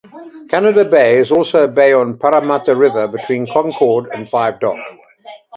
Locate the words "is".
1.19-1.29